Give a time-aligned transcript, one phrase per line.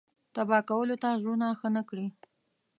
[0.35, 2.07] تبا کولو ته زړونه ښه نه کړي.